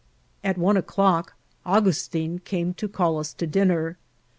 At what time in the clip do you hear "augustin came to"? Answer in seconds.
1.63-2.87